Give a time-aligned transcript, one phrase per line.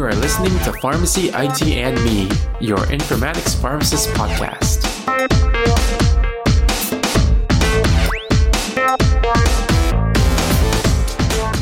[0.00, 2.22] You are listening to Pharmacy IT and Me,
[2.58, 4.82] your informatics pharmacist podcast.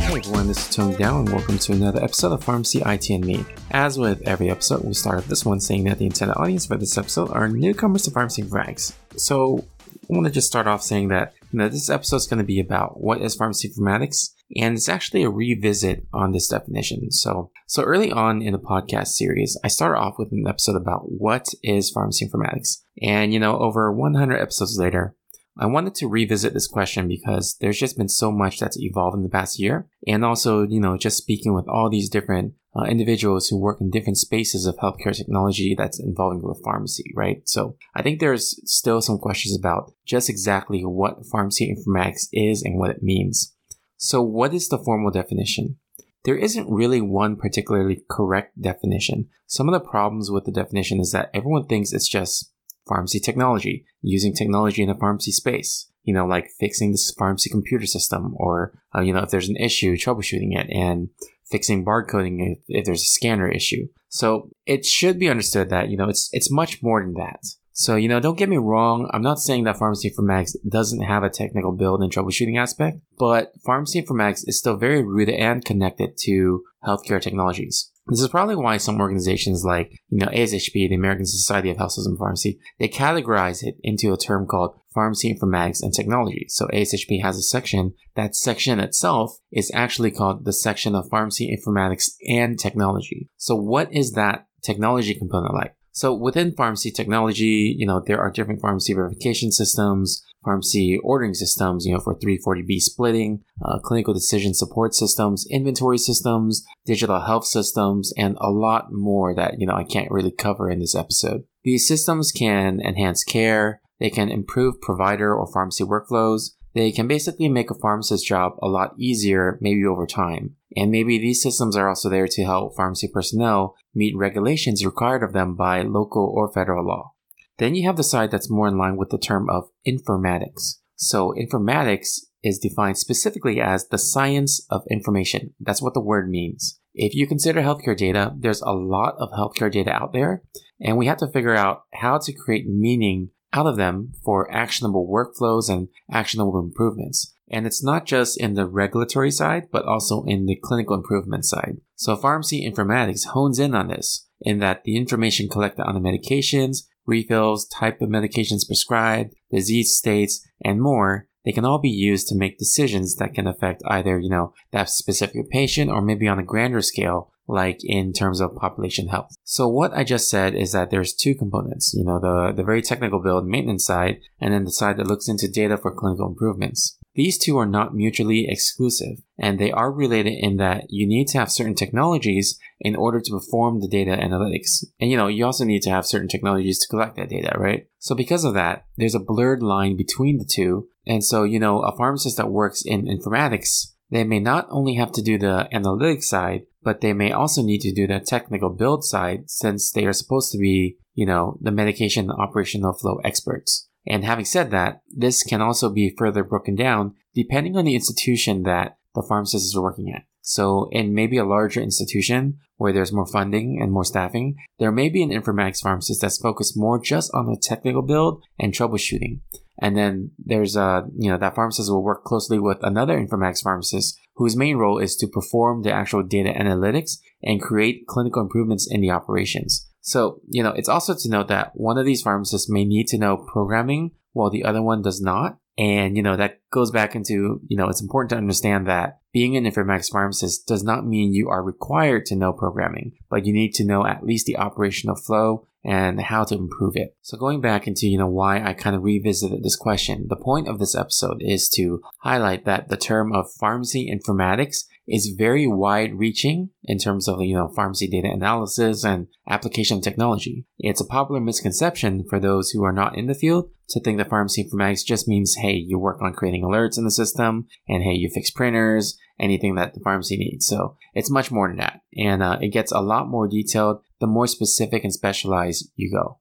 [0.00, 3.24] Hey everyone, this is Tony Dao, and welcome to another episode of Pharmacy IT and
[3.24, 3.44] Me.
[3.70, 6.76] As with every episode, we start off this one saying that the intended audience for
[6.76, 8.94] this episode are newcomers to pharmacy informatics.
[9.16, 9.64] So,
[10.10, 12.60] I want to just start off saying that know, this episode is going to be
[12.60, 17.10] about what is pharmacy informatics, and it's actually a revisit on this definition.
[17.10, 21.10] So, so early on in the podcast series, I started off with an episode about
[21.10, 25.14] what is pharmacy informatics, and you know, over 100 episodes later,
[25.56, 29.22] I wanted to revisit this question because there's just been so much that's evolved in
[29.22, 29.86] the past year.
[30.06, 33.90] And also, you know, just speaking with all these different uh, individuals who work in
[33.90, 37.42] different spaces of healthcare technology that's involving with pharmacy, right?
[37.48, 42.78] So I think there's still some questions about just exactly what pharmacy informatics is and
[42.78, 43.54] what it means.
[43.96, 45.78] So what is the formal definition?
[46.24, 49.28] There isn't really one particularly correct definition.
[49.46, 52.50] Some of the problems with the definition is that everyone thinks it's just
[52.88, 55.90] pharmacy technology, using technology in the pharmacy space.
[56.04, 59.56] You know, like fixing this pharmacy computer system, or uh, you know, if there's an
[59.56, 61.08] issue, troubleshooting it, and
[61.50, 63.88] fixing barcoding if, if there's a scanner issue.
[64.08, 67.40] So it should be understood that you know it's it's much more than that.
[67.76, 69.10] So you know, don't get me wrong.
[69.12, 73.52] I'm not saying that pharmacy informatics doesn't have a technical build and troubleshooting aspect, but
[73.66, 77.90] pharmacy informatics is still very rooted and connected to healthcare technologies.
[78.06, 81.92] This is probably why some organizations like, you know, ASHP, the American Society of Health
[81.92, 86.44] System Pharmacy, they categorize it into a term called pharmacy informatics and technology.
[86.48, 87.94] So ASHP has a section.
[88.14, 93.30] That section itself is actually called the section of pharmacy informatics and technology.
[93.36, 95.74] So what is that technology component like?
[95.94, 101.86] So within pharmacy technology, you know, there are different pharmacy verification systems, pharmacy ordering systems,
[101.86, 108.12] you know, for 340B splitting, uh, clinical decision support systems, inventory systems, digital health systems,
[108.18, 111.44] and a lot more that, you know, I can't really cover in this episode.
[111.62, 117.48] These systems can enhance care, they can improve provider or pharmacy workflows, they can basically
[117.48, 120.56] make a pharmacist's job a lot easier, maybe over time.
[120.76, 125.32] And maybe these systems are also there to help pharmacy personnel meet regulations required of
[125.32, 127.12] them by local or federal law.
[127.58, 130.80] Then you have the side that's more in line with the term of informatics.
[130.96, 135.54] So informatics is defined specifically as the science of information.
[135.60, 136.80] That's what the word means.
[136.94, 140.42] If you consider healthcare data, there's a lot of healthcare data out there,
[140.80, 145.08] and we have to figure out how to create meaning out of them for actionable
[145.08, 147.34] workflows and actionable improvements.
[147.48, 151.76] And it's not just in the regulatory side, but also in the clinical improvement side.
[151.94, 156.78] So pharmacy informatics hones in on this, in that the information collected on the medications,
[157.06, 162.34] refills, type of medications prescribed, disease states, and more, they can all be used to
[162.34, 166.42] make decisions that can affect either, you know, that specific patient or maybe on a
[166.42, 169.36] grander scale, like in terms of population health.
[169.44, 172.80] So what I just said is that there's two components, you know, the, the very
[172.80, 176.98] technical build maintenance side, and then the side that looks into data for clinical improvements.
[177.14, 181.38] These two are not mutually exclusive, and they are related in that you need to
[181.38, 184.84] have certain technologies in order to perform the data analytics.
[185.00, 187.86] And you know, you also need to have certain technologies to collect that data, right?
[187.98, 190.88] So because of that, there's a blurred line between the two.
[191.06, 195.12] And so, you know, a pharmacist that works in informatics, they may not only have
[195.12, 199.04] to do the analytics side, but they may also need to do the technical build
[199.04, 203.88] side since they are supposed to be, you know, the medication operational flow experts.
[204.06, 208.62] And having said that, this can also be further broken down depending on the institution
[208.62, 210.22] that the pharmacist is working at.
[210.40, 215.08] So in maybe a larger institution where there's more funding and more staffing, there may
[215.08, 219.40] be an informatics pharmacist that's focused more just on the technical build and troubleshooting.
[219.80, 224.18] And then there's a, you know, that pharmacist will work closely with another informatics pharmacist
[224.36, 229.00] whose main role is to perform the actual data analytics and create clinical improvements in
[229.00, 229.88] the operations.
[230.00, 233.18] So, you know, it's also to note that one of these pharmacists may need to
[233.18, 235.58] know programming while the other one does not.
[235.76, 239.56] And, you know, that goes back into, you know, it's important to understand that being
[239.56, 243.74] an informatics pharmacist does not mean you are required to know programming, but you need
[243.74, 247.16] to know at least the operational flow and how to improve it.
[247.20, 250.68] So going back into, you know, why I kind of revisited this question, the point
[250.68, 256.18] of this episode is to highlight that the term of pharmacy informatics is very wide
[256.18, 260.66] reaching in terms of, you know, pharmacy data analysis and application technology.
[260.78, 264.30] It's a popular misconception for those who are not in the field to think that
[264.30, 268.12] pharmacy informatics just means, hey, you work on creating alerts in the system and hey,
[268.12, 270.66] you fix printers, anything that the pharmacy needs.
[270.66, 272.00] So it's much more than that.
[272.16, 276.38] And uh, it gets a lot more detailed the more specific and specialized you go.